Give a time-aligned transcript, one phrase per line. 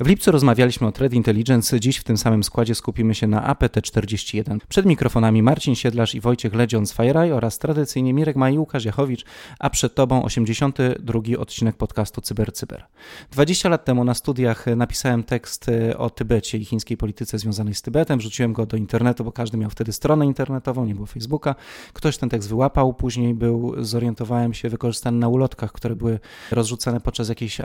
[0.00, 4.58] W lipcu rozmawialiśmy o Threat Intelligence, dziś w tym samym składzie skupimy się na APT-41.
[4.68, 8.84] Przed mikrofonami Marcin Siedlarz i Wojciech Ledzion z FireEye oraz tradycyjnie Mirek Maj i Łukasz
[8.84, 9.24] Jachowicz,
[9.58, 12.78] a przed Tobą 82 odcinek podcastu CyberCyber.
[12.78, 12.86] Cyber.
[13.32, 18.18] 20 lat temu na studiach napisałem tekst o Tybecie i chińskiej polityce związanej z Tybetem,
[18.18, 21.54] wrzuciłem go do internetu, bo każdy miał wtedy stronę internetową, nie było Facebooka.
[21.92, 27.28] Ktoś ten tekst wyłapał, później był, zorientowałem się, wykorzystany na ulotkach, które były rozrzucane podczas
[27.28, 27.58] jakiejś,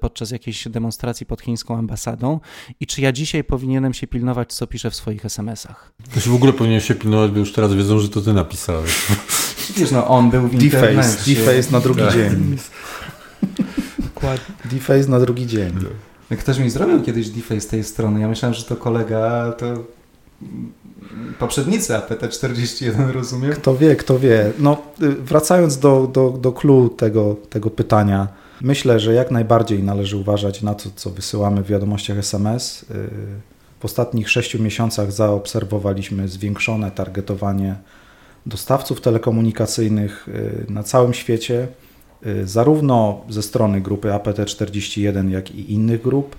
[0.00, 2.40] podczas jakiejś demonstracji pod chińską ambasadą
[2.80, 5.92] i czy ja dzisiaj powinienem się pilnować, co piszę w swoich SMS-ach.
[6.14, 9.06] To się w ogóle powinien się pilnować, bo już teraz wiedzą, że to ty napisałeś.
[9.76, 11.34] Wiesz, no on był w internecie.
[11.34, 12.14] Deface na drugi tak.
[12.14, 12.56] dzień.
[14.64, 15.72] Deface na drugi dzień.
[16.38, 18.20] Ktoś mi zrobił kiedyś deface z tej strony.
[18.20, 19.66] Ja myślałem, że to kolega to
[21.38, 23.52] poprzednicy APT-41, rozumiem?
[23.52, 24.52] Kto wie, kto wie.
[24.58, 28.28] No, y, wracając do, do, do clue tego, tego pytania,
[28.64, 32.82] Myślę, że jak najbardziej należy uważać na to, co wysyłamy w wiadomościach SMS.
[32.82, 32.86] Y,
[33.80, 37.76] w ostatnich sześciu miesiącach zaobserwowaliśmy zwiększone targetowanie
[38.46, 41.68] dostawców telekomunikacyjnych y, na całym świecie,
[42.26, 46.36] y, zarówno ze strony grupy APT41, jak i innych grup.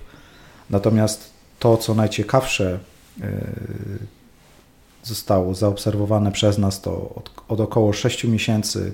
[0.70, 2.78] Natomiast to, co najciekawsze
[5.02, 8.92] zostało zaobserwowane przez nas, to od, od około 6 miesięcy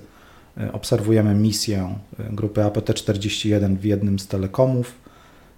[0.73, 4.95] obserwujemy misję e, grupy APT-41 w jednym z telekomów.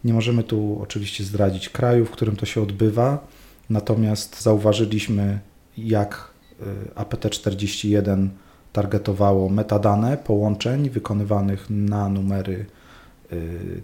[0.04, 3.26] Nie możemy tu oczywiście zdradzić kraju, w którym to się odbywa,
[3.70, 5.38] natomiast zauważyliśmy,
[5.78, 6.64] jak e,
[7.00, 8.28] APT-41
[8.72, 12.66] targetowało metadane połączeń wykonywanych na numery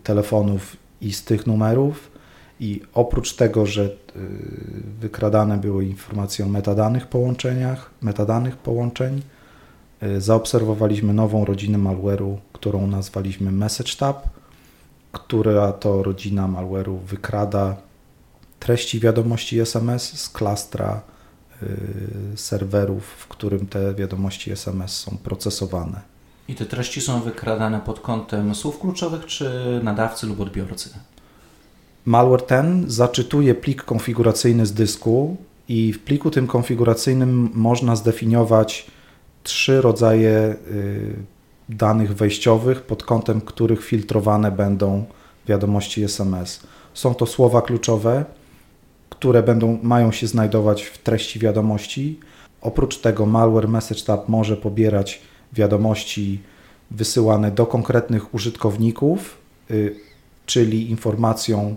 [0.03, 2.11] telefonów i z tych numerów.
[2.61, 3.91] I oprócz tego, że
[5.01, 9.23] wykradane były informacje o metadanych połączeniach, metadanych połączeń,
[10.19, 14.29] zaobserwowaliśmy nową rodzinę malware'u, którą nazwaliśmy MessageTab,
[15.13, 17.77] która to rodzina malware'u wykrada
[18.61, 21.01] treści wiadomości SMS z klastra
[21.63, 26.01] y, serwerów, w którym te wiadomości SMS są procesowane.
[26.49, 30.91] I te treści są wykradane pod kątem słów kluczowych, czy nadawcy lub odbiorcy?
[32.05, 35.37] Malware ten zaczytuje plik konfiguracyjny z dysku
[35.69, 38.87] i w pliku tym konfiguracyjnym można zdefiniować
[39.43, 41.17] trzy rodzaje y,
[41.69, 45.05] danych wejściowych, pod kątem których filtrowane będą
[45.47, 46.61] wiadomości SMS.
[46.95, 48.25] Są to słowa kluczowe,
[49.11, 52.21] które będą, mają się znajdować w treści wiadomości.
[52.61, 55.21] Oprócz tego malware message tab może pobierać
[55.53, 56.41] wiadomości
[56.91, 59.39] wysyłane do konkretnych użytkowników,
[59.71, 59.97] y,
[60.47, 61.77] czyli informacją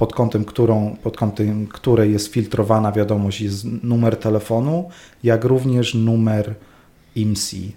[0.00, 4.90] pod kątem, którą, pod kątem której jest filtrowana wiadomość, jest numer telefonu,
[5.22, 6.54] jak również numer
[7.14, 7.72] IMSI.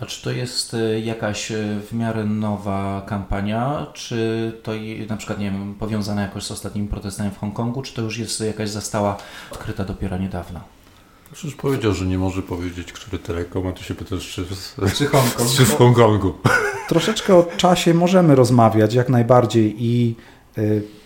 [0.00, 4.72] A czy to jest e, jakaś e, w miarę nowa kampania, czy to
[5.08, 8.40] na przykład, nie wiem, powiązana jakoś z ostatnimi protestami w Hongkongu, czy to już jest
[8.40, 9.16] jakaś zastała,
[9.52, 10.60] odkryta dopiero niedawno?
[11.44, 14.46] Już powiedział, że nie może powiedzieć, który telekom, a ty się pytasz, czy,
[14.94, 15.50] czy, Hongkong.
[15.56, 16.34] czy w Hongkongu.
[16.88, 20.14] Troszeczkę o czasie możemy rozmawiać, jak najbardziej i
[20.58, 20.99] y,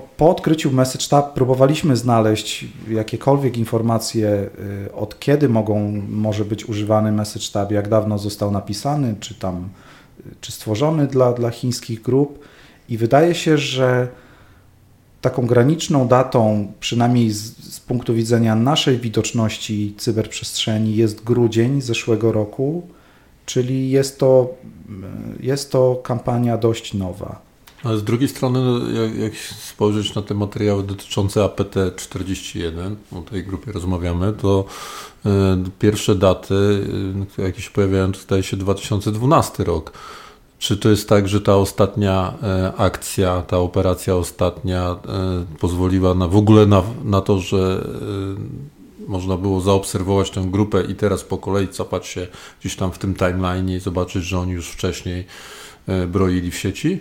[0.00, 4.50] po odkryciu Message Tab próbowaliśmy znaleźć jakiekolwiek informacje,
[4.86, 9.68] y, od kiedy mogą, może być używany Message Tab, jak dawno został napisany, czy tam,
[10.26, 12.38] y, czy stworzony dla, dla chińskich grup.
[12.88, 14.08] I wydaje się, że
[15.20, 22.82] taką graniczną datą, przynajmniej z, z punktu widzenia naszej widoczności cyberprzestrzeni, jest grudzień zeszłego roku,
[23.46, 24.54] czyli jest to,
[25.40, 27.51] y, jest to kampania dość nowa.
[27.84, 33.44] Ale z drugiej strony, no, jak, jak spojrzeć na te materiały dotyczące APT-41, o tej
[33.44, 34.64] grupie rozmawiamy, to
[35.26, 35.30] y,
[35.78, 36.54] pierwsze daty,
[37.38, 39.92] y, jakie się pojawiają, to zdaje się 2012 rok.
[40.58, 42.34] Czy to jest tak, że ta ostatnia
[42.68, 44.96] y, akcja, ta operacja ostatnia
[45.60, 47.88] pozwoliła na, w ogóle na, na to, że
[49.08, 52.26] można było zaobserwować tę grupę i teraz po kolei capać się
[52.60, 55.26] gdzieś tam w tym timeline i zobaczyć, że oni już wcześniej
[56.08, 57.00] broili w sieci?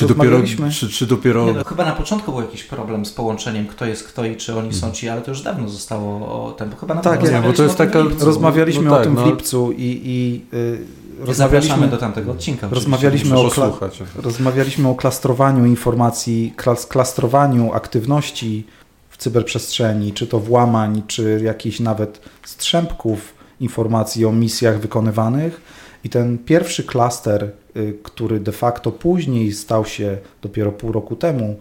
[0.00, 0.38] Czy dopiero,
[0.70, 1.46] czy, czy dopiero...
[1.46, 4.58] Nie, no, chyba na początku był jakiś problem z połączeniem, kto jest kto i czy
[4.58, 6.70] oni są ci, ale to już dawno zostało o tym.
[6.80, 7.98] Chyba na tak, nie, bo to jest taka...
[8.20, 9.24] Rozmawialiśmy no, tak, o tym no.
[9.24, 12.68] w lipcu i, i yy, rozmawialiśmy do tamtego odcinka.
[12.70, 13.70] Rozmawialiśmy o, kla,
[14.16, 16.54] rozmawialiśmy o klastrowaniu informacji,
[16.88, 18.66] klastrowaniu aktywności
[19.10, 25.60] w cyberprzestrzeni, czy to włamań, czy jakichś nawet strzępków informacji o misjach wykonywanych.
[26.06, 31.56] I ten pierwszy klaster, y, który de facto później stał się dopiero pół roku temu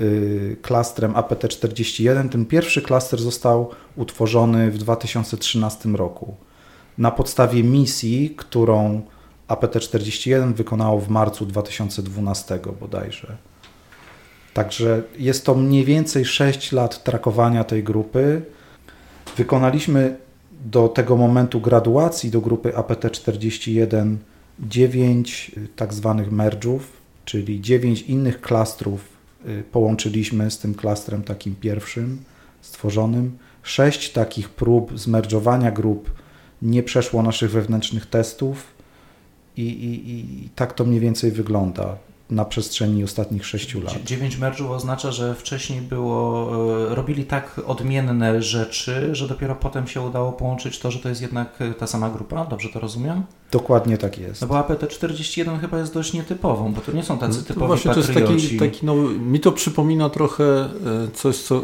[0.00, 6.34] y, klastrem APT-41, ten pierwszy klaster został utworzony w 2013 roku
[6.98, 9.02] na podstawie misji, którą
[9.48, 13.36] APT-41 wykonało w marcu 2012 bodajże.
[14.54, 18.42] Także jest to mniej więcej 6 lat trakowania tej grupy.
[19.36, 20.16] Wykonaliśmy
[20.64, 24.16] do tego momentu graduacji do grupy APT41
[24.58, 26.80] 9 y, tak zwanych merge'ów,
[27.24, 29.04] czyli 9 innych klastrów
[29.46, 32.18] y, połączyliśmy z tym klastrem takim pierwszym
[32.60, 33.38] stworzonym.
[33.62, 36.10] 6 takich prób zmerdżowania grup
[36.62, 38.66] nie przeszło naszych wewnętrznych testów
[39.56, 40.10] i, i,
[40.44, 41.96] i tak to mniej więcej wygląda
[42.30, 44.02] na przestrzeni ostatnich sześciu lat.
[44.04, 46.50] Dziewięć merge'ów oznacza, że wcześniej było,
[46.90, 51.22] e, robili tak odmienne rzeczy, że dopiero potem się udało połączyć to, że to jest
[51.22, 53.22] jednak ta sama grupa, dobrze to rozumiem?
[53.50, 54.40] Dokładnie tak jest.
[54.40, 57.88] No bo APT-41 chyba jest dość nietypową, bo to nie są tacy no typowi Właśnie
[57.88, 58.14] patrioci.
[58.14, 60.68] to jest taki, taki nowy, mi to przypomina trochę e,
[61.14, 61.62] coś, co,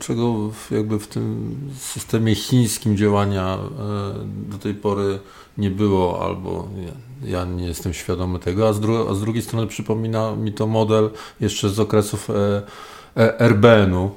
[0.00, 5.18] czego jakby w tym systemie chińskim działania e, do tej pory
[5.60, 6.68] nie było, albo
[7.24, 10.66] ja nie jestem świadomy tego, a z, dru a z drugiej strony przypomina mi to
[10.66, 11.10] model
[11.40, 12.62] jeszcze z okresów e,
[13.16, 14.10] e, RBN-u,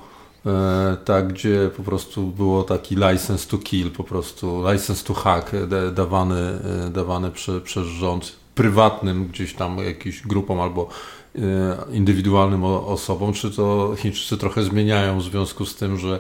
[0.46, 5.52] e, tak, gdzie po prostu było taki license to kill, po prostu license to hack
[5.96, 10.90] dawany, e, dawany prze, przez rząd prywatnym gdzieś tam jakimś grupom albo
[11.36, 11.40] e,
[11.92, 16.20] indywidualnym osobom, czy to Chińczycy trochę zmieniają w związku z tym, że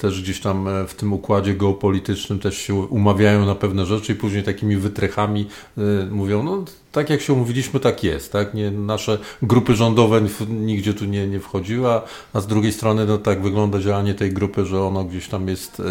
[0.00, 4.14] też gdzieś tam e, w tym układzie geopolitycznym też się umawiają na pewne rzeczy i
[4.14, 5.46] później takimi wytrechami
[5.78, 8.54] y, mówią, no tak jak się umówiliśmy, tak jest, tak?
[8.54, 12.02] Nie, nasze grupy rządowe nigdzie tu nie, nie wchodziły, a,
[12.32, 15.80] a z drugiej strony no tak wygląda działanie tej grupy, że ono gdzieś tam jest
[15.80, 15.84] y,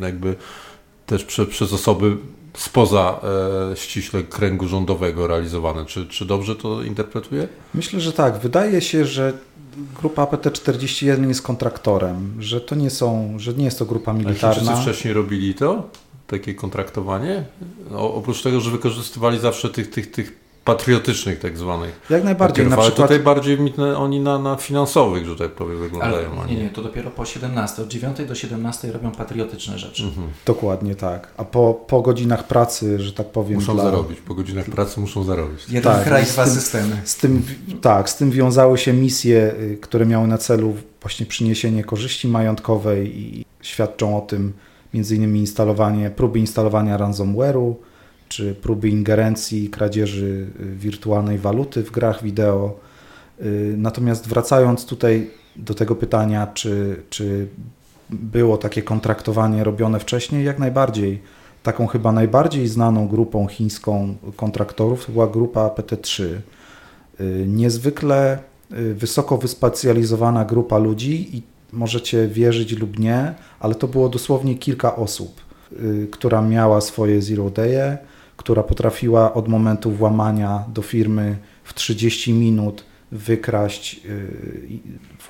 [0.00, 0.36] jakby
[1.06, 2.16] też prze, przez osoby
[2.54, 3.20] spoza
[3.72, 5.84] e, ściśle kręgu rządowego realizowane.
[5.84, 7.48] Czy, czy dobrze to interpretuję?
[7.74, 8.38] Myślę, że tak.
[8.38, 9.32] Wydaje się, że
[10.02, 14.72] grupa APT-41 jest kontraktorem, że to nie są, że nie jest to grupa militarna.
[14.72, 15.90] A wcześniej robili to?
[16.26, 17.44] Takie kontraktowanie?
[17.94, 22.00] O, oprócz tego, że wykorzystywali zawsze tych, tych, tych patriotycznych tak zwanych.
[22.10, 22.66] Jak najbardziej.
[22.66, 23.08] na przykład...
[23.08, 23.58] tutaj bardziej
[23.96, 26.40] oni na, na finansowych, że tak powiem, wyglądają.
[26.40, 27.82] Ale, nie, nie, to dopiero po 17.
[27.82, 30.02] Od 9 do 17 robią patriotyczne rzeczy.
[30.02, 30.28] Mhm.
[30.46, 31.32] Dokładnie tak.
[31.36, 33.54] A po, po godzinach pracy, że tak powiem.
[33.54, 33.84] Muszą dla...
[33.84, 34.20] zarobić.
[34.20, 35.68] Po godzinach pracy muszą zarobić.
[35.68, 37.00] Jeden tak, kraj, dwa systemy.
[37.04, 37.42] Z tym,
[37.80, 43.20] tak, z tym wiązały się misje, y, które miały na celu właśnie przyniesienie korzyści majątkowej
[43.20, 44.52] i świadczą o tym
[44.94, 47.74] między innymi instalowanie, próby instalowania ransomware'u,
[48.28, 52.78] czy próby ingerencji, kradzieży y, wirtualnej waluty w grach wideo.
[53.40, 57.46] Y, natomiast wracając tutaj do tego pytania, czy, czy
[58.10, 61.22] było takie kontraktowanie robione wcześniej, jak najbardziej.
[61.62, 66.24] Taką chyba najbardziej znaną grupą chińską kontraktorów to była grupa PT3.
[67.20, 68.38] Y, niezwykle
[68.94, 71.42] wysoko wyspecjalizowana grupa ludzi i
[71.72, 75.40] możecie wierzyć lub nie, ale to było dosłownie kilka osób,
[76.10, 77.96] która miała swoje zero day'e,
[78.36, 84.78] która potrafiła od momentu włamania do firmy w 30 minut wykraść y,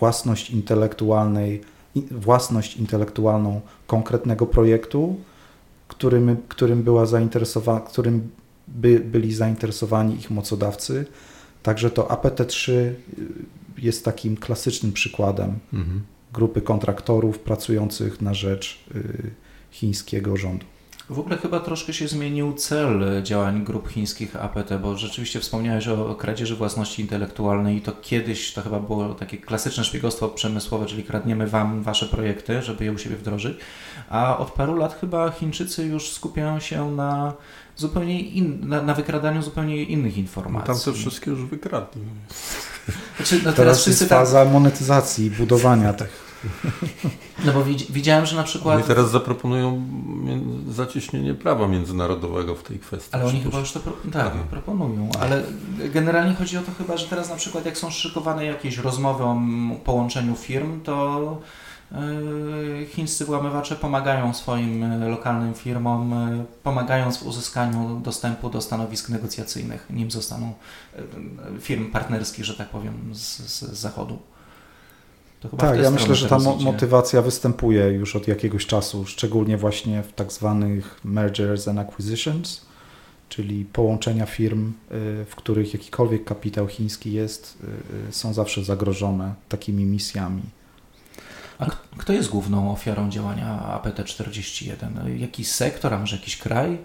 [0.00, 1.61] własność intelektualnej,
[2.11, 5.17] własność intelektualną konkretnego projektu,
[5.88, 8.31] którym, którym, była zainteresowana, którym
[8.69, 11.07] by, byli zainteresowani ich mocodawcy.
[11.62, 12.95] Także to APT3 y,
[13.78, 16.02] jest takim klasycznym przykładem mhm.
[16.33, 19.31] grupy kontraktorów pracujących na rzecz y,
[19.71, 20.66] chińskiego rządu.
[21.11, 26.15] W ogóle chyba troszkę się zmienił cel działań grup chińskich APT, bo rzeczywiście wspomniałeś o
[26.15, 31.47] kradzieży własności intelektualnej i to kiedyś to chyba było takie klasyczne szpiegostwo przemysłowe, czyli kradniemy
[31.47, 33.59] wam wasze projekty, żeby je u siebie wdrożyć,
[34.09, 37.33] a od paru lat chyba Chińczycy już skupiają się na
[37.77, 40.69] zupełnie in, na, na wykradaniu zupełnie innych informacji.
[40.69, 42.03] No tam te wszystkie już wykradli.
[43.17, 44.53] Znaczy, no teraz, teraz jest faza tam...
[44.53, 46.25] monetyzacji, budowania tych
[47.45, 48.76] no bo widziałem, że na przykład...
[48.76, 49.83] Oni teraz zaproponują
[50.69, 53.15] zacieśnienie prawa międzynarodowego w tej kwestii.
[53.15, 53.93] Ale oni chyba już to pro...
[54.12, 55.43] tak, proponują, ale
[55.79, 59.37] generalnie chodzi o to chyba, że teraz na przykład jak są szykowane jakieś rozmowy o
[59.85, 61.38] połączeniu firm, to
[61.93, 69.09] e, chińscy włamywacze pomagają swoim e, lokalnym firmom, e, pomagając w uzyskaniu dostępu do stanowisk
[69.09, 70.55] negocjacyjnych, nim zostaną
[71.61, 74.19] firm partnerskich, że tak powiem, z, z zachodu
[75.59, 80.12] tak, ja myślę, że ta mo motywacja występuje już od jakiegoś czasu, szczególnie właśnie w
[80.12, 82.66] tak zwanych mergers and acquisitions,
[83.28, 84.73] czyli połączenia firm, y,
[85.25, 87.59] w których jakikolwiek kapitał chiński jest,
[88.05, 90.43] y, y, są zawsze zagrożone takimi misjami.
[91.59, 91.66] A
[91.97, 95.19] kto jest główną ofiarą działania APT-41?
[95.19, 96.78] Jaki sektor, a może jakiś kraj?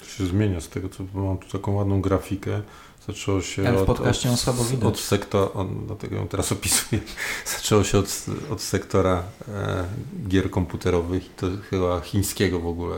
[0.00, 2.62] To się zmienia z tego, co mam tu taką ładną grafikę.
[3.08, 4.84] Zaczęło się od, od, słabo widać.
[4.88, 5.48] od sektora,
[5.86, 7.00] dlatego ją teraz opisuję.
[7.56, 9.84] Zaczęło się od, od sektora e,
[10.28, 12.96] gier komputerowych i to chyba chińskiego w ogóle.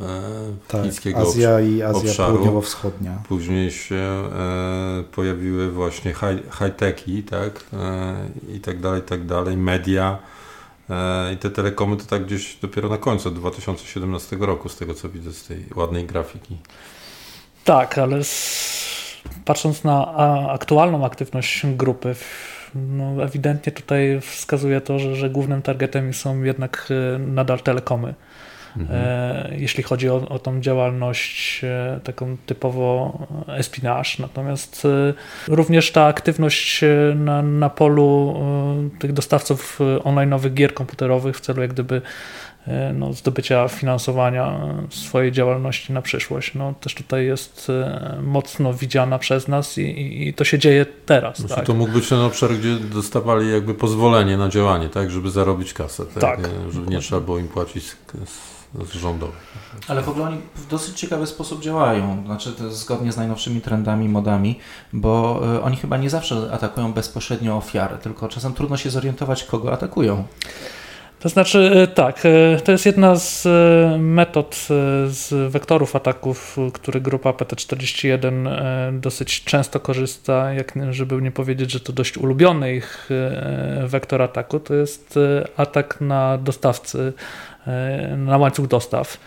[0.00, 0.06] E,
[0.68, 2.32] Tak, chińskiego Azja i Azja obszaru.
[2.32, 3.22] Południowo-Wschodnia.
[3.28, 7.64] Później się e, pojawiły właśnie high- high-techy, tak?
[7.72, 8.14] E,
[8.56, 10.18] I tak dalej, i tak dalej, media.
[10.90, 15.08] E, I te telekomy to tak gdzieś dopiero na końcu 2017 roku, z tego co
[15.08, 16.56] widzę z tej ładnej grafiki.
[17.64, 18.85] Tak, ale z,
[19.44, 20.14] patrząc na
[20.50, 22.14] aktualną aktywność grupy,
[22.74, 28.14] no ewidentnie tutaj wskazuje to, że, że głównym targetem są jednak e, nadal telekomy.
[28.90, 33.18] E, jeśli chodzi o, o tą działalność e, taką typowo
[33.48, 34.10] espionage.
[34.18, 34.86] Natomiast
[35.48, 38.40] również ta aktywność na, na polu
[38.98, 42.02] tych dostawców online'owych gier komputerowych w celu jak gdyby
[42.94, 46.54] no, zdobycia finansowania e, swojej działalności na przyszłość.
[46.54, 50.86] No, też tutaj jest e, mocno widziana przez nas i, i, i to się dzieje
[51.06, 51.38] teraz.
[51.38, 51.66] Znaczy, tak.
[51.66, 55.10] To mógł być ten obszar, gdzie dostawali jakby pozwolenie na działanie, tak?
[55.10, 56.20] Żeby zarobić kasę, tak?
[56.20, 56.38] Tak.
[56.38, 59.56] E, Żeby nie trzeba było im płacić z, z, z rządowych.
[59.88, 64.08] Ale w ogóle oni w dosyć ciekawy sposób działają, znaczy to zgodnie z najnowszymi trendami,
[64.08, 64.58] modami,
[64.92, 70.24] bo oni chyba nie zawsze atakują bezpośrednio ofiary, tylko czasem trudno się zorientować, kogo atakują.
[71.26, 74.66] To znaczy, e, tak, e, to jest jedna z e, metod,
[75.06, 81.80] z wektorów ataków, który grupa PT41 e, dosyć często korzysta, jak żeby nie powiedzieć, że
[81.80, 83.08] to dość ulubiony ich
[83.86, 85.18] wektor ataku, to jest
[85.56, 87.12] atak na dostawcy,
[88.16, 89.18] na łańcuch dostaw.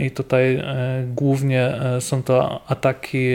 [0.00, 0.62] I tutaj
[1.06, 3.28] głównie są to ataki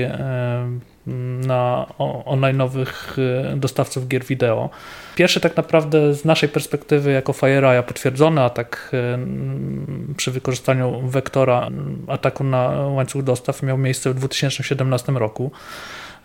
[1.47, 1.85] na
[2.25, 3.19] online'owych
[3.53, 4.69] e, dostawców gier wideo.
[5.15, 11.69] Pierwszy tak naprawdę z naszej perspektywy jako FireEye potwierdzony atak m, przy wykorzystaniu wektora
[12.07, 15.51] ataku na łańcuch dostaw miał miejsce w 2017 roku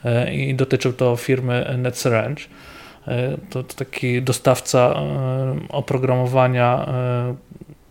[0.04, 2.42] e, i dotyczył to firmy NetSrange.
[3.50, 4.94] To, taki dostawca
[5.68, 6.86] oprogramowania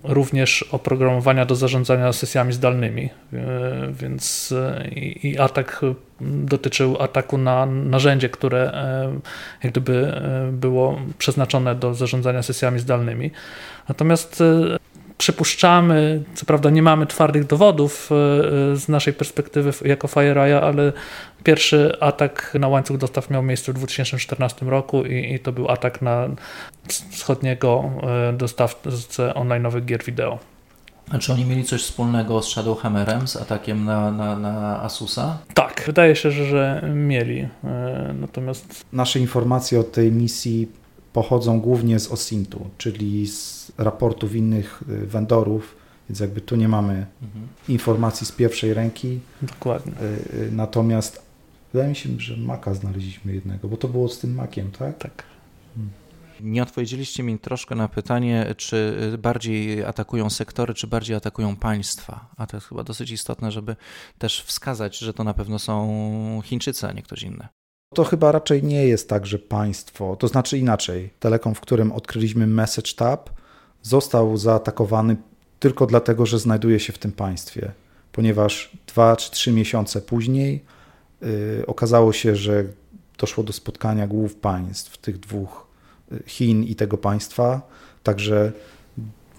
[0.04, 3.40] również oprogramowania do zarządzania sesjami zdalnymi, e,
[3.94, 8.74] więc e, i, atak e, dotyczył ataku na narzędzie, które
[9.64, 13.32] jak gdyby było przeznaczone do zarządzania sesjami zdalnymi.
[13.90, 14.44] Natomiast
[15.24, 20.94] przypuszczamy, co prawda nie mamy twardych dowodów e, e, z naszej perspektywy jako FireEye, ale
[21.44, 26.02] pierwszy atak na łańcuch dostaw miał miejsce w 2014 roku i, i to był atak
[26.02, 26.28] na
[27.12, 27.92] wschodniego
[28.30, 30.40] e, dostawcę online'owych gier wideo.
[31.12, 35.38] A czy oni mieli coś wspólnego z Shadowhammerem, z atakiem na, na, na Asusa?
[35.54, 37.48] Tak, wydaje się, że, że mieli.
[38.14, 40.68] Natomiast Nasze informacje o tej misji
[41.14, 45.76] pochodzą głównie z OSINT-u, czyli z raportów innych y, vendorów,
[46.10, 47.48] więc jakby tu nie mamy Mhm.
[47.70, 49.20] informacji z pierwszej ręki.
[49.42, 49.92] dokładnie.
[49.92, 51.22] y, y, Natomiast
[51.74, 54.98] wydaje mi się, że Maka znaleźliśmy jednego, bo to było z tym Makiem, tak?
[54.98, 55.24] Tak.
[56.42, 62.30] Nie odpowiedzieliście mi troszkę na pytanie, czy bardziej atakują sektory, czy bardziej atakują państwa.
[62.38, 63.76] A to jest chyba dosyć istotne, żeby
[64.18, 67.48] też wskazać, że to na pewno są Chińczycy, a nie ktoś inny.
[67.96, 71.10] To chyba raczej nie jest tak, że państwo, to znaczy inaczej.
[71.20, 73.30] Telekom, w którym odkryliśmy Message Tab,
[73.84, 75.16] został zaatakowany
[75.60, 77.72] tylko dlatego, że znajduje się w tym państwie,
[78.12, 80.64] ponieważ dwa czy trzy miesiące później
[81.24, 82.64] y, okazało się, że
[83.18, 85.68] doszło do spotkania głów państw, tych dwóch,
[86.12, 87.62] y, Chin i tego państwa,
[88.04, 88.52] także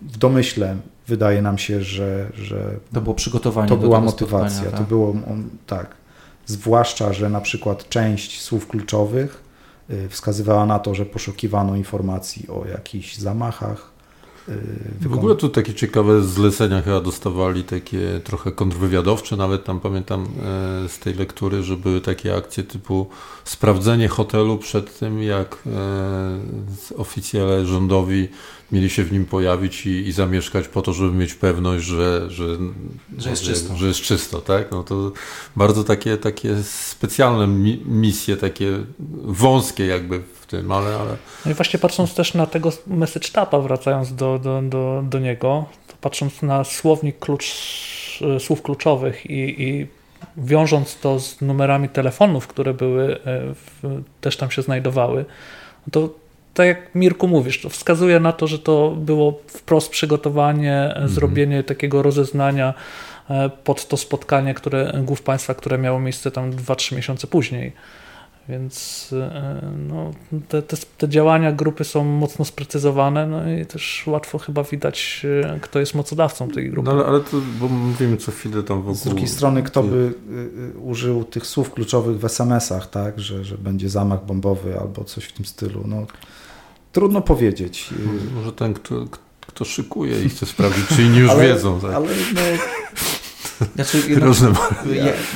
[0.02, 4.48] w domyśle wydaje nam się, że, że To było przygotowanie to do była tego motywacja.
[4.50, 4.88] spotkania, To tak?
[4.88, 5.96] było on, tak.
[6.46, 9.42] Zwłaszcza, że na przykład część słów kluczowych
[9.90, 13.93] y, wskazywała na to, że poszukiwano informacji o jakichś zamachach.
[14.48, 20.22] Y, W ogóle tu takie ciekawe zlecenia chyba dostawali, takie trochę kontrwywiadowcze, nawet tam pamiętam
[20.24, 20.28] e,
[20.88, 23.06] z tej lektury, że były takie akcje typu
[23.44, 28.28] sprawdzenie hotelu przed tym, jak e, oficjele rządowi
[28.72, 32.46] mieli się w nim pojawić i, i zamieszkać po to, żeby mieć pewność, że, że,
[33.18, 33.76] Że jest czysto.
[33.76, 34.70] Że jest czysto, tak?
[34.70, 35.12] No to
[35.56, 38.84] bardzo takie, takie specjalne mi, misje, takie
[39.24, 43.58] wąskie jakby w tym, ale, ale No i właśnie patrząc też na tego message tapa,
[43.58, 47.44] wracając do, do, do, do niego, to patrząc na słownik klucz,
[48.36, 49.86] e, słów kluczowych i, i
[50.36, 53.18] wiążąc to z numerami telefonów, które były, e,
[53.54, 55.24] w, też tam się znajdowały,
[55.92, 56.08] to
[56.54, 61.62] tak jak Mirku mówisz, to wskazuje na to, że to było wprost przygotowanie, e, zrobienie
[61.62, 62.74] takiego rozeznania
[63.64, 67.72] pod to spotkanie, które głów państwa, które miało miejsce tam 2-3 miesiące później.
[68.48, 70.10] Więc e, no,
[70.48, 75.58] te, te, te, działania grupy są mocno sprecyzowane, no i też łatwo chyba widać, e,
[75.60, 76.86] kto jest mocodawcą tej grupy.
[76.86, 78.94] No ale, ale to, bo mówimy co chwilę tam wokół...
[78.94, 83.44] Z drugiej strony, kto by y, y, użył tych słów kluczowych w SMS-ach, tak, że,
[83.44, 86.06] że będzie zamach bombowy albo coś w tym stylu, no
[86.92, 87.88] trudno powiedzieć.
[88.34, 89.04] Może ten, kto,
[89.46, 91.80] kto szykuje i chce sprawdzić, czy inni już ale, wiedzą.
[91.80, 91.92] Tak?
[91.92, 92.40] Ale no,
[93.74, 94.52] znaczy, Różne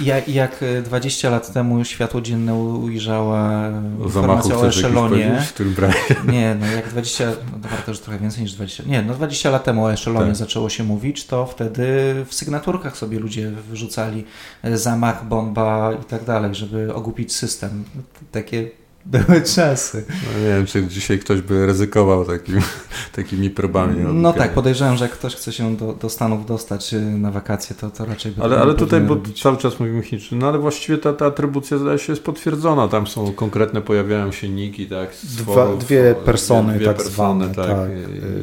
[0.03, 3.71] jak, jak 20 lat temu światło dzienne ujrzała
[4.05, 5.43] informacja o eszelonie.
[6.33, 8.83] Nie, no jak 20, no to warto już trochę więcej niż 20.
[8.87, 10.37] Nie, no 20 lat temu o eszelonie tak.
[10.37, 11.85] zaczęło się mówić, to wtedy
[12.29, 14.25] w sygnaturkach sobie ludzie wyrzucali
[14.75, 17.85] zamach, bomba i tak dalej, żeby ogłupić system.
[18.33, 18.71] Takie
[19.09, 20.05] były czasy.
[20.09, 22.61] No nie wiem, czy dzisiaj ktoś by ryzykował takim,
[23.17, 24.05] takimi próbami.
[24.15, 27.77] No tak, podejrzewam, że jak ktoś chce się do, do Stanów dostać y, na wakacje,
[27.77, 29.43] to, to raczej by Ale, ale tutaj, bo robić.
[29.43, 32.89] cały czas mówimy Chińczycy, no ale właściwie ta, ta atrybucja zdaje się jest potwierdzona.
[32.89, 35.11] Tam są konkretne, pojawiają się niki, tak?
[35.23, 37.55] Dwa, dwie persony dwie, dwie tak persony, zwane.
[37.55, 37.91] Tak, tak.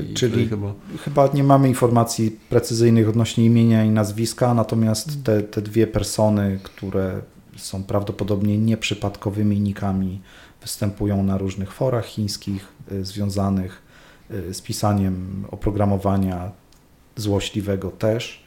[0.10, 0.74] I, Czyli chyba...
[1.04, 1.30] chyba...
[1.34, 7.22] nie mamy informacji precyzyjnych odnośnie imienia i nazwiska, natomiast te, te dwie persony, które
[7.58, 10.22] są prawdopodobnie nieprzypadkowymi nikami
[10.66, 13.82] występują na różnych forach chińskich y, związanych
[14.32, 16.52] y, z pisaniem oprogramowania
[17.16, 18.44] złośliwego też,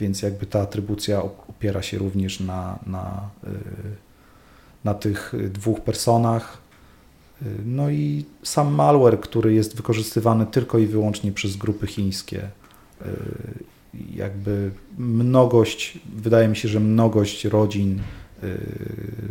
[0.00, 3.48] więc jakby ta atrybucja opiera się również na, na, y,
[4.84, 6.58] na tych dwóch personach.
[7.64, 12.48] No i sam malware, który jest wykorzystywany tylko i wyłącznie przez grupy chińskie.
[14.14, 18.00] Jakby mnogość, wydaje mi się, że mnogość rodzin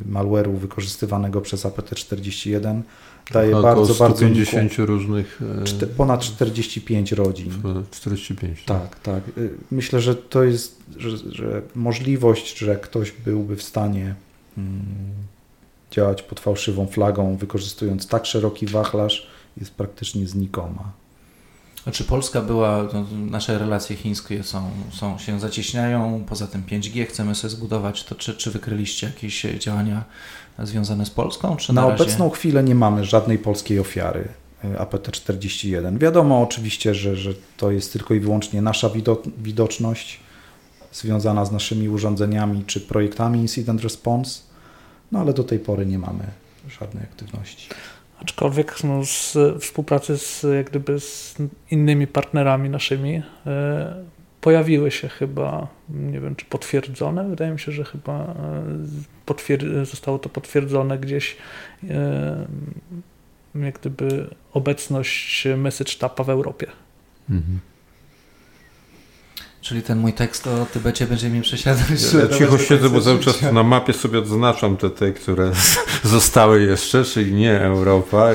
[0.10, 2.82] malware'u wykorzystywanego przez APT41
[3.32, 5.42] daje Około bardzo, 150 bardzo różnych.
[5.84, 7.52] E, ponad 45 rodzin.
[7.92, 8.64] 45.
[8.64, 9.00] Tak, tak.
[9.00, 9.24] tak.
[9.72, 14.16] Myślę, że to jest, że, że możliwość, że ktoś byłby w stanie
[14.58, 14.86] mm,
[15.92, 20.92] działać pod fałszywą flagą, wykorzystując tak szeroki wachlarz, jest praktycznie znikoma.
[21.88, 27.36] Znaczy Polska była, no, nasze relacje chińskie są, są, się zacieśniają, poza tym 5G chcemy
[27.36, 30.04] sobie zbudować, to czy, czy wykryliście jakieś działania
[30.60, 31.56] związane z Polską?
[31.56, 32.04] Czy na, na razie...
[32.04, 34.28] obecną chwilę nie mamy żadnej polskiej ofiary
[34.66, 35.98] y, APT-41.
[35.98, 38.90] Wiadomo oczywiście, że, że to jest tylko i wyłącznie nasza
[39.38, 40.20] widoczność
[40.94, 44.42] związana z naszymi urządzeniami czy projektami Incident Response,
[45.12, 46.24] no ale do tej pory nie mamy
[46.80, 47.70] żadnej aktywności.
[48.22, 51.36] Aczkolwiek no, z współpracy z, jak gdyby z
[51.72, 54.04] innymi partnerami naszymi e,
[54.42, 58.36] pojawiły się chyba, nie wiem czy potwierdzone, wydaje mi się, że chyba
[59.72, 61.38] e, zostało to potwierdzone gdzieś
[61.90, 62.48] e,
[63.56, 66.68] jak gdyby obecność message tapa w Europie.
[67.30, 67.60] Mhm.
[69.68, 71.88] Czyli ten mój tekst o Tybecie będzie mi przesiadać.
[72.32, 75.52] Ja cicho siedzę, bo cały czas na mapie sobie odznaczam te, te które
[76.04, 78.30] zostały jeszcze, czyli nie Europa.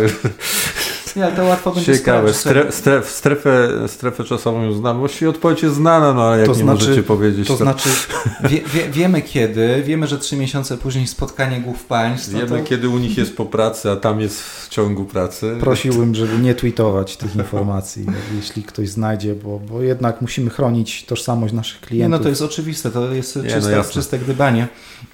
[1.17, 2.35] Nie, ale to łatwo będzie Ciekawe.
[2.35, 4.99] Stref, stref, strefę, strefę czasową już znam.
[4.99, 7.49] Właściwie odpowiedź jest znana, no ale jak to nie znaczy, możecie powiedzieć.
[7.49, 7.65] To, to...
[7.65, 7.89] znaczy,
[8.45, 12.33] wie, wie, wiemy kiedy, wiemy, że trzy miesiące później spotkanie głów państw.
[12.33, 12.65] Wiemy, to...
[12.65, 15.57] kiedy u nich jest po pracy, a tam jest w ciągu pracy.
[15.61, 21.55] Prosiłbym, żeby nie tweetować tych informacji, jeśli ktoś znajdzie, bo, bo jednak musimy chronić tożsamość
[21.55, 22.13] naszych klientów.
[22.13, 24.69] Nie, no to jest oczywiste, to jest nie, czyste, no czyste gdybanie.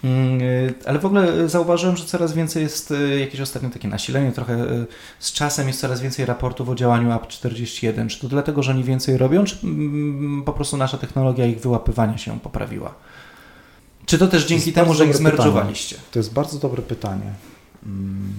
[0.05, 4.33] Mm, y, ale w ogóle zauważyłem, że coraz więcej jest y, jakieś ostatnio takie nasilenie,
[4.33, 4.87] trochę y,
[5.19, 8.09] z czasem jest coraz więcej raportów o działaniu AP41.
[8.09, 12.19] Czy to dlatego, że oni więcej robią, czy mm, po prostu nasza technologia ich wyłapywania
[12.19, 12.95] się poprawiła?
[14.07, 15.97] Czy to też to dzięki temu, że ich zmerdżowaliście?
[16.13, 17.33] To jest bardzo dobre pytanie.
[17.87, 18.33] Mm,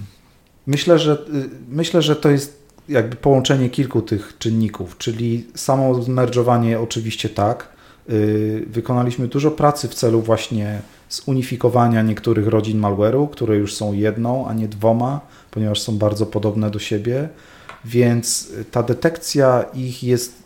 [0.66, 6.80] myślę, że y, myślę, że to jest jakby połączenie kilku tych czynników, czyli samo zmerdżowanie
[6.80, 7.79] oczywiście tak.
[8.10, 14.48] Y, wykonaliśmy dużo pracy w celu właśnie zunifikowania niektórych rodzin malware'u, które już są jedną,
[14.48, 17.28] a nie dwoma, ponieważ są bardzo podobne do siebie
[17.84, 20.42] więc ta detekcja ich jest,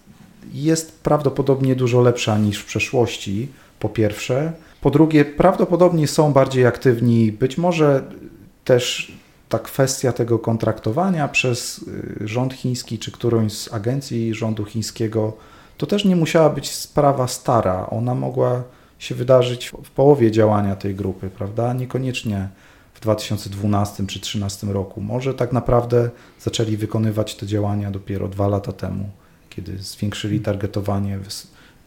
[0.53, 3.49] jest prawdopodobnie dużo lepsza niż w przeszłości,
[3.81, 4.53] po pierwsze.
[4.81, 8.03] Po drugie, prawdopodobnie są bardziej aktywni, być może
[8.65, 9.13] też
[9.49, 11.79] ta kwestia tego kontraktowania przez
[12.23, 15.37] y, rząd chiński czy którąś z agencji rządu chińskiego,
[15.77, 17.87] to też nie musiała być sprawa stara.
[17.91, 18.63] Ona mogła
[18.99, 21.73] się wydarzyć w połowie działania tej grupy, prawda?
[21.73, 22.49] Niekoniecznie
[23.05, 25.01] 2012 czy 2013 roku.
[25.01, 26.11] Może tak naprawdę
[26.41, 29.11] zaczęli wykonywać te działania dopiero dwa lata temu,
[29.51, 31.19] kiedy zwiększyli targetowanie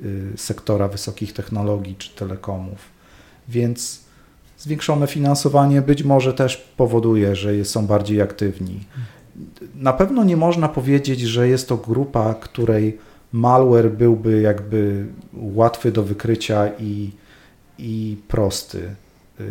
[0.02, 2.78] y, sektora wysokich technologii czy telekomów.
[3.50, 4.00] Więc
[4.58, 8.80] zwiększone finansowanie być może też powoduje, że są bardziej aktywni.
[9.76, 12.98] Na pewno nie można powiedzieć, że jest to grupa, której
[13.32, 17.12] malware byłby jakby łatwy do wykrycia i,
[17.80, 18.96] i prosty.
[19.40, 19.46] Y,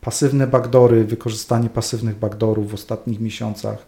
[0.00, 3.86] pasywne backdory, wykorzystanie pasywnych backdorów w ostatnich miesiącach,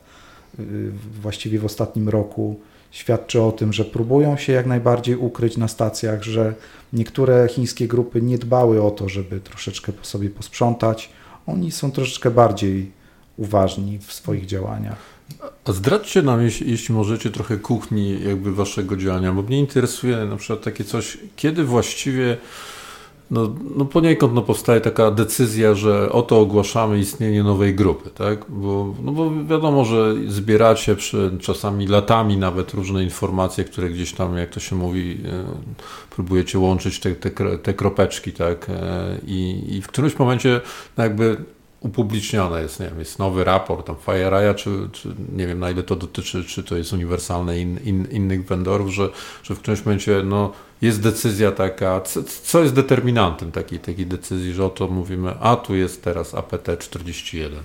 [0.61, 0.91] y,
[1.23, 6.23] właściwie w ostatnim roku, świadczy o tym, że próbują się jak najbardziej ukryć na stacjach,
[6.23, 6.55] że
[6.93, 11.11] niektóre chińskie grupy nie dbały o to, żeby troszeczkę po sobie posprzątać.
[11.47, 12.93] Oni są troszeczkę bardziej
[13.37, 15.18] uważni w swoich działaniach.
[15.65, 20.37] A zdradźcie nam, jeśli, jeśli możecie, trochę kuchni jakby waszego działania, bo mnie interesuje na
[20.37, 22.39] przykład takie coś, kiedy właściwie
[23.31, 28.45] no, no poniekąd no, powstaje taka decyzja, że oto ogłaszamy istnienie nowej grupy, tak?
[28.49, 34.37] Bo, no bo wiadomo, że zbieracie przy, czasami latami nawet różne informacje, które gdzieś tam,
[34.37, 35.45] jak to się mówi, e,
[36.11, 38.71] próbujecie łączyć te, te, te kropeczki, tak?
[38.71, 40.61] E, I, I w którymś momencie
[40.97, 41.37] no jakby
[41.81, 45.83] upublicznione jest, nie wiem, jest nowy raport tam FireEye, czy, czy nie wiem na ile
[45.83, 49.09] to dotyczy, czy to jest uniwersalne in, in, innych vendorów, że,
[49.43, 54.53] że w którymś momencie no, jest decyzja taka, co, co jest determinantem takiej, takiej decyzji,
[54.53, 57.59] że oto mówimy, a tu jest teraz APT 41.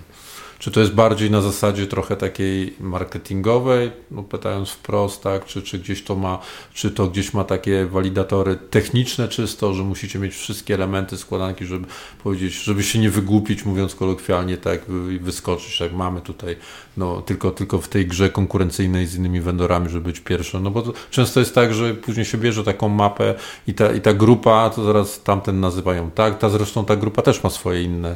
[0.64, 5.80] Czy to jest bardziej na zasadzie trochę takiej marketingowej, no pytając wprost, tak, czy, czy
[5.80, 6.40] gdzieś to ma,
[6.74, 11.88] czy to gdzieś ma takie walidatory techniczne czysto, że musicie mieć wszystkie elementy składanki, żeby
[12.24, 14.82] powiedzieć, żeby się nie wygłupić, mówiąc kolokwialnie, tak,
[15.16, 16.56] i wyskoczyć, tak, mamy tutaj,
[16.98, 20.82] no, tylko, tylko w tej grze konkurencyjnej z innymi vendorami, żeby być pierwszy, no bo
[20.82, 23.36] to często jest tak, że później się bierze taką mapę
[23.68, 27.44] i ta, i ta grupa, to zaraz tamten nazywają tak, ta zresztą ta grupa też
[27.44, 28.16] ma swoje inne,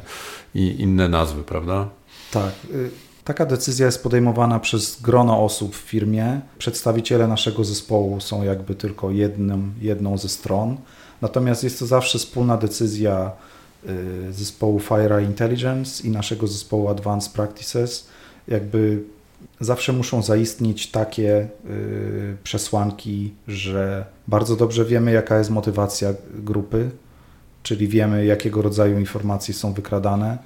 [0.55, 1.96] i inne nazwy, prawda?
[2.31, 2.51] Tak.
[2.71, 2.89] Y,
[3.23, 6.39] taka decyzja jest podejmowana przez grono osób w firmie.
[6.57, 10.77] Przedstawiciele naszego zespołu są jakby tylko jednym, jedną ze stron.
[11.21, 13.31] Natomiast jest to zawsze wspólna decyzja
[14.29, 18.07] y, zespołu Fire Intelligence i naszego zespołu Advanced Practices.
[18.47, 19.03] Jakby
[19.59, 26.89] zawsze muszą zaistnieć takie y, przesłanki, że bardzo dobrze wiemy, jaka jest motywacja grupy,
[27.63, 30.37] czyli wiemy, jakiego rodzaju informacje są wykradane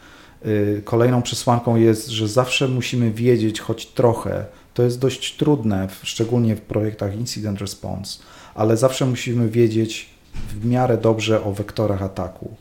[0.83, 4.45] kolejną przesłanką jest, że zawsze musimy wiedzieć choć trochę.
[4.73, 8.19] To jest dość trudne, szczególnie w projektach incident response,
[8.55, 10.09] ale zawsze musimy wiedzieć
[10.49, 12.55] w miarę dobrze o wektorach ataku.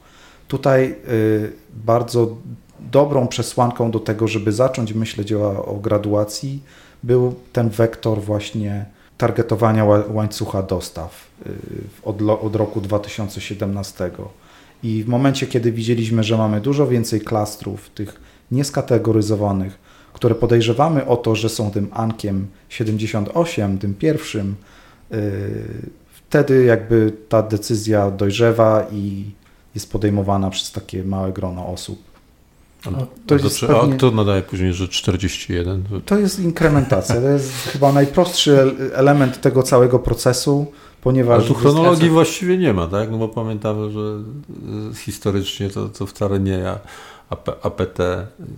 [0.49, 2.37] Tutaj y, bardzo
[2.81, 6.62] dobrą przesłanką do tego, żeby zacząć myśleć o, o graduacji,
[7.03, 8.87] był ten wektor właśnie
[9.19, 11.53] targetowania łańcucha dostaw y,
[12.03, 14.11] od, od roku 2017.
[14.83, 19.79] I w momencie, kiedy widzieliśmy, że mamy dużo więcej klastrów, tych nieskategoryzowanych,
[20.12, 24.55] które podejrzewamy o to, że są tym Ankiem 78, tym pierwszym,
[25.11, 25.19] yy,
[26.12, 29.25] wtedy jakby ta decyzja dojrzewa i
[29.75, 32.11] jest podejmowana przez takie małe grono osób.
[32.87, 35.85] A, no, to jest pewnie, a kto nadaje później, że 41?
[36.07, 37.14] To jest inkrementacja.
[37.14, 40.66] To jest chyba najprostszy element tego całego procesu
[41.02, 41.38] ponieważ...
[41.38, 43.10] Ale tu chronologii właściwie nie ma, tak?
[43.10, 44.00] No bo pamiętamy, że
[44.94, 46.78] historycznie to, to wcale nie ja.
[47.62, 47.98] APT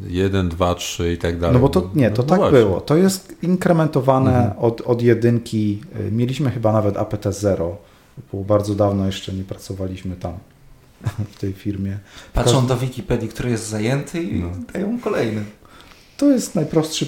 [0.06, 1.54] 1, 2, 3 i tak dalej.
[1.54, 2.58] No bo to nie, to no tak właśnie.
[2.58, 2.80] było.
[2.80, 4.58] To jest inkrementowane mhm.
[4.58, 5.80] od, od jedynki.
[6.10, 7.76] Mieliśmy chyba nawet APT 0,
[8.32, 10.32] bo bardzo dawno jeszcze nie pracowaliśmy tam
[11.34, 11.98] w tej firmie.
[12.32, 14.48] Patrzą do Wikipedii, który jest zajęty i no.
[14.72, 15.44] dają kolejny.
[16.22, 17.06] To jest najprostszy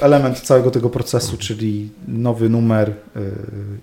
[0.00, 2.94] element całego tego procesu, czyli nowy numer y,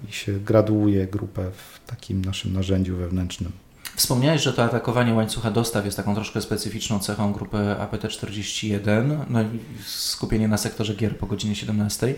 [0.09, 3.51] i się graduuje grupę w takim naszym narzędziu wewnętrznym.
[3.99, 9.59] Wspomniałeś, że to atakowanie łańcucha dostaw jest taką troszkę specyficzną cechą grupy APT-41, no i
[9.85, 12.15] skupienie na sektorze gier po godzinie 17.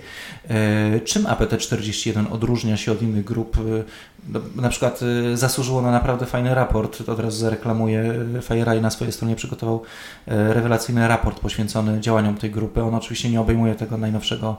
[0.50, 3.58] E, czym APT-41 odróżnia się od innych grup?
[3.58, 3.84] E,
[4.30, 5.00] no, na przykład
[5.34, 9.82] e, zasłużyło na naprawdę fajny raport, od razu zareklamuję, FireEye na swojej stronie przygotował
[10.28, 12.84] rewelacyjny raport poświęcony działaniom tej grupy.
[12.84, 14.58] On oczywiście nie obejmuje tego najnowszego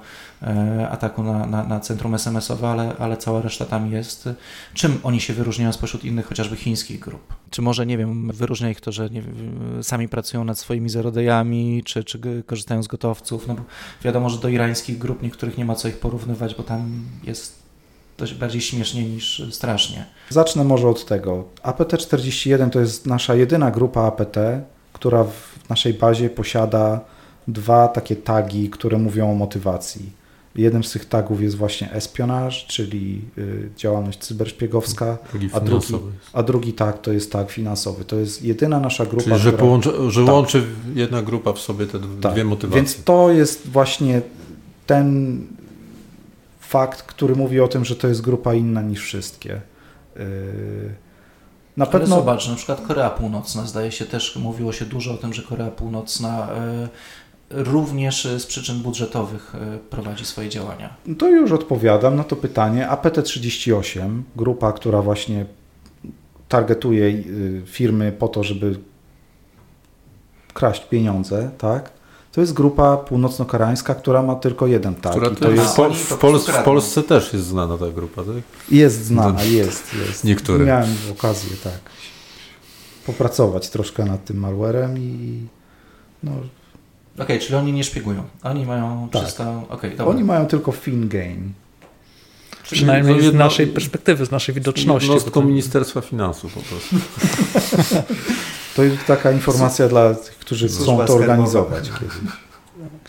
[0.90, 4.28] ataku na, na, na centrum SMS-owe, ale, ale cała reszta tam jest.
[4.74, 7.11] Czym oni się wyróżniają spośród innych, chociażby chińskich grup?
[7.12, 7.34] Grup.
[7.50, 9.08] Czy może, nie wiem, wyróżnia ich to, że
[9.82, 13.48] sami pracują nad swoimi zerodejami, czy, czy korzystają z gotowców?
[13.48, 13.56] No
[14.04, 17.62] wiadomo, że do irańskich grup niektórych nie ma co ich porównywać, bo tam jest
[18.18, 20.06] dość bardziej śmiesznie niż strasznie.
[20.30, 21.44] Zacznę może od tego.
[21.62, 24.36] APT-41 to jest nasza jedyna grupa APT,
[24.92, 27.00] która w naszej bazie posiada
[27.48, 30.21] dwa takie tagi, które mówią o motywacji.
[30.54, 35.94] Jednym z tych tagów jest właśnie espionage, czyli y, działalność cyberszpiegowska, drugi a, drugi,
[36.32, 38.04] a drugi tag to jest tag finansowy.
[38.04, 39.24] To jest jedyna nasza grupa.
[39.24, 40.34] Czyli, że, która, że tak.
[40.34, 42.32] łączy jedna grupa w sobie te tak.
[42.32, 42.82] dwie motywacje.
[42.82, 44.22] Więc to jest właśnie
[44.86, 45.40] ten
[46.60, 49.60] fakt, który mówi o tym, że to jest grupa inna niż wszystkie.
[50.16, 50.94] Y,
[51.76, 52.16] na Ale pewno...
[52.16, 55.70] zobacz, na przykład Korea Północna, zdaje się też, mówiło się dużo o tym, że Korea
[55.70, 56.48] Północna
[56.84, 56.88] y,
[57.52, 60.94] również z przyczyn budżetowych e, prowadzi swoje działania?
[61.18, 62.88] To już odpowiadam na to pytanie.
[62.90, 65.46] APT38, grupa, która właśnie
[66.48, 68.78] targetuje y, firmy po to, żeby
[70.54, 71.90] kraść pieniądze, tak?
[72.32, 75.12] To jest grupa północno-koreańska, która ma tylko jeden tag.
[75.12, 78.42] Która to jest, w, w, Pol- w Polsce też jest znana ta grupa, tak?
[78.70, 80.24] jest znana, To- jest, jest.
[80.24, 80.64] Niektóre.
[80.64, 81.80] Miałem okazję, tak,
[83.06, 85.40] popracować troszkę nad tym malwarem i
[86.22, 86.32] no,
[87.18, 88.22] Okej, czyli oni nie szpiegują.
[88.42, 89.24] Oni mają Tak.
[89.24, 89.62] czysto...
[89.68, 90.06] Okej, dobra.
[90.06, 91.36] oni mają tylko fin game.
[92.62, 95.08] Przynajmniej z jedno- naszej perspektywy, z naszej widoczności.
[95.08, 96.96] Jednostką to- Ministerstwa Finansów po prostu.
[98.76, 102.16] To jest taka informacja dla tych, którzy chcą to organizować kiedyś.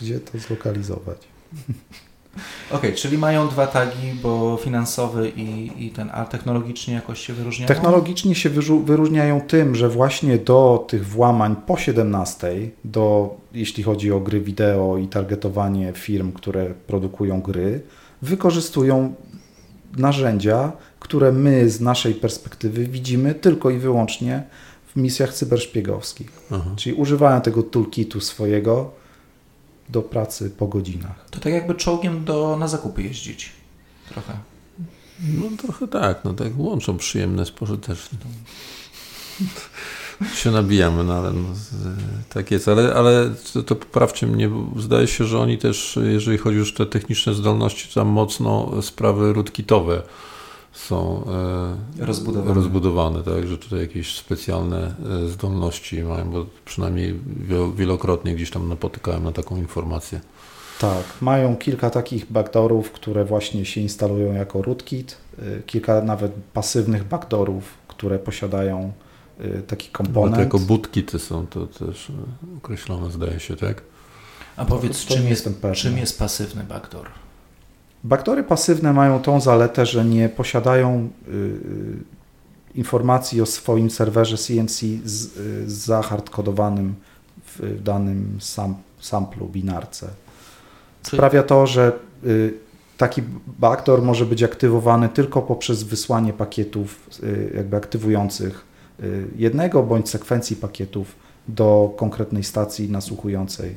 [0.00, 1.18] Gdzie to zlokalizować?
[2.70, 7.68] Okej, czyli mają dwa tagi, bo finansowy i, i ten, a technologicznie jakoś się wyróżniają?
[7.68, 8.50] Technologicznie się
[8.84, 14.98] wyróżniają tym, że właśnie do tych włamań po 17, do, jeśli chodzi o gry wideo
[14.98, 17.80] i targetowanie firm, które produkują gry,
[18.22, 19.14] wykorzystują
[19.96, 24.42] narzędzia, które my z naszej perspektywy widzimy tylko i wyłącznie
[24.86, 26.32] w misjach cyberszpiegowskich.
[26.50, 26.70] Aha.
[26.76, 28.90] Czyli używają tego toolkitu swojego
[29.88, 31.26] do pracy po godzinach.
[31.30, 33.52] To tak jakby czołgiem do, na zakupy jeździć.
[34.08, 34.32] Trochę.
[35.20, 38.20] No trochę tak, no tak łączą przyjemne z pożytecznym.
[40.34, 41.48] się nabijamy, no ale no,
[42.28, 46.38] tak jest, ale, ale to, to poprawcie mnie, bo zdaje się, że oni też, jeżeli
[46.38, 50.02] chodzi już o te techniczne zdolności, to tam mocno sprawy rootkitowe
[50.74, 51.24] są
[51.98, 52.54] e, Rozbudowane.
[52.54, 58.68] rozbudowane, tak, że tutaj jakieś specjalne e, zdolności mają, bo przynajmniej wielo- wielokrotnie gdzieś tam
[58.68, 60.20] napotykałem na taką informację.
[60.80, 67.04] Tak, mają kilka takich backdoorów, które właśnie się instalują jako rootkit, y, kilka nawet pasywnych
[67.04, 68.92] backdoorów, które posiadają
[69.66, 70.38] taki komponent.
[70.38, 73.82] jako bootkity są to też e, określone, zdaje się, tak?
[74.56, 77.06] A powiedz, czym, jest, czym jest pasywny backdoor?
[78.04, 81.58] Backdoory pasywne mają tą zaletę, że nie posiadają y, y,
[82.74, 86.94] informacji o swoim serwerze CNC z, y, zahardkodowanym
[87.46, 90.08] w, danym sam, samplu, binarce.
[91.02, 91.92] Sprawia to, że
[92.96, 97.10] taki backdoor może być aktywowany tylko poprzez wysłanie pakietów
[97.54, 98.66] jakby aktywujących
[99.36, 101.16] jednego bądź sekwencji pakietów
[101.48, 103.76] do konkretnej stacji nasłuchującej.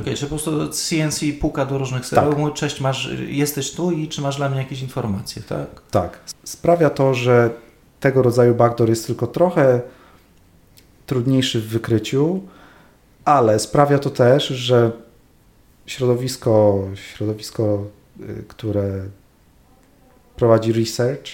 [0.00, 2.40] Okej, czy po prostu CNC puka do różnych serwerów, Tak.
[2.40, 5.66] mówi, cześć, masz, jesteś tu i czy masz dla mnie jakieś informacje, tak?
[5.90, 6.18] Tak.
[6.44, 7.50] Sprawia to, że
[8.00, 9.80] tego rodzaju backdoor jest tylko trochę
[11.06, 12.40] trudniejszy w wykryciu,
[13.24, 14.92] ale sprawia to też, że
[15.86, 17.84] środowisko, środowisko,
[18.20, 19.04] y, które
[20.36, 21.30] prowadzi research,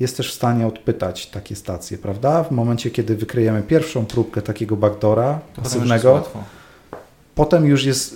[0.00, 2.44] jest też w stanie odpytać takie stacje, prawda?
[2.44, 6.24] W momencie, kiedy wykryjemy pierwszą próbkę takiego backdoora To pasywnego.
[7.38, 8.14] Potem już jest,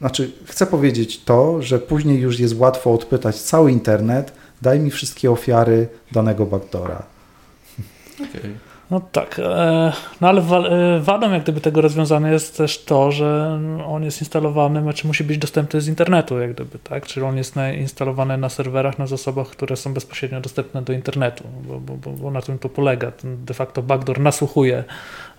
[0.00, 5.30] znaczy chcę powiedzieć to, że później już jest łatwo odpytać cały internet, daj mi wszystkie
[5.30, 7.02] ofiary danego backdoora.
[8.14, 8.50] Okej.
[8.90, 13.60] No tak, e, no ale e, wadą jak gdyby tego rozwiązania jest też to, że
[13.86, 17.06] on jest instalowany, znaczy musi być dostępny z internetu, jak gdyby, tak?
[17.06, 21.80] Czyli on jest instalowany na serwerach, na zasobach, które są bezpośrednio dostępne do internetu, bo,
[21.80, 23.10] bo, bo, bo na tym to polega.
[23.10, 24.84] Ten de facto backdoor nasłuchuje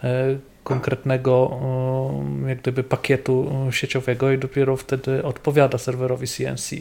[0.04, 1.60] e, konkretnego
[2.46, 6.72] e, jak gdyby pakietu e, sieciowego i dopiero wtedy odpowiada serwerowi CNC.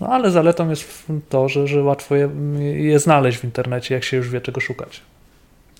[0.00, 2.30] No ale zaletą jest to, że, że łatwo je,
[2.74, 5.00] je znaleźć w internecie, jak się już wie czego szukać.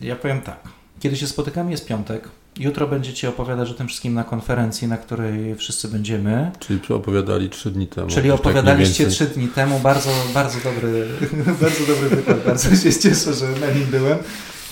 [0.01, 0.59] Ja powiem tak.
[1.01, 2.29] Kiedy się spotykamy, jest piątek.
[2.59, 6.51] Jutro będziecie opowiadać o tym wszystkim na konferencji, na której wszyscy będziemy.
[6.59, 8.09] Czyli opowiadali trzy dni temu.
[8.09, 9.81] Czyli tak opowiadaliście trzy dni temu.
[9.81, 11.07] Bardzo, bardzo dobry,
[11.62, 12.45] bardzo dobry wykład.
[12.47, 14.18] Bardzo się cieszę, że na nim byłem.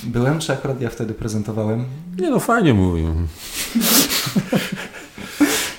[0.04, 1.84] Byłem, czy akurat ja wtedy prezentowałem?
[2.18, 3.08] Nie no, fajnie mówił.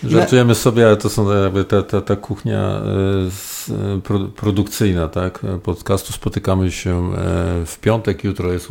[0.04, 2.82] Żartujemy sobie, ale to są jakby ta, ta, ta kuchnia e,
[3.96, 5.40] e, pro, produkcyjna, tak?
[5.64, 8.68] Podcastu spotykamy się e, w piątek, jutro jest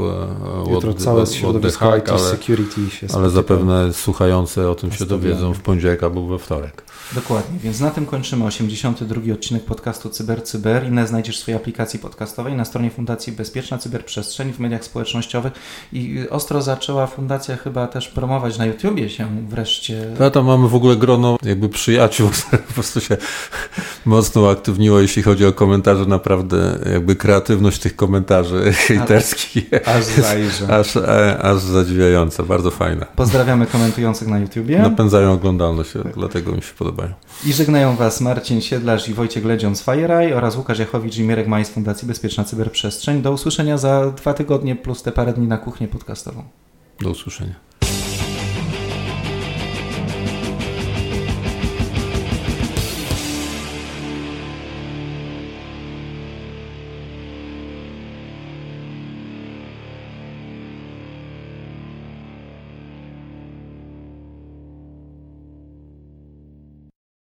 [0.71, 5.61] Jutro całe środowisko hack, ale, Security się ale zapewne słuchające o tym się dowiedzą w
[5.61, 6.83] poniedziałek albo we wtorek.
[7.15, 10.87] Dokładnie, więc na tym kończymy 82 odcinek podcastu Cyber Cyber.
[10.87, 15.53] Inne znajdziesz w swojej aplikacji podcastowej na stronie Fundacji Bezpieczna Cyberprzestrzeń w mediach społecznościowych
[15.93, 20.15] i ostro zaczęła fundacja chyba też promować na YouTubie się wreszcie.
[20.27, 23.17] A tam mamy w ogóle grono jakby przyjaciół, które po prostu się
[24.05, 30.77] mocno uaktywniło, jeśli chodzi o komentarze, naprawdę jakby kreatywność tych komentarzy hejterskich Aż zajrzę.
[30.79, 33.07] aż, e, aż zadziwiająca, bardzo fajna.
[33.07, 34.79] Pozdrawiamy komentujących na YouTubie.
[34.79, 36.73] Napędzają oglądalność, dlatego mi się
[37.47, 41.65] I żegnają Was Marcin Siedlarz i Wojciech z FireEye oraz Łukasz Jachowicz i Mirek Maj
[41.65, 43.23] z Fundacji Bezpieczna Cyberprzestrzeń.
[43.23, 46.45] Do usłyszenia za dwa tygodnie plus te parę dni na kuchnię podcastową.
[47.01, 47.55] Do usłyszenia.